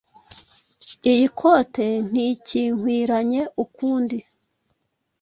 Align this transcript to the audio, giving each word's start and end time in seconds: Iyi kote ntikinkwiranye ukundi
Iyi 1.11 1.27
kote 1.39 1.87
ntikinkwiranye 2.09 3.41
ukundi 3.63 4.17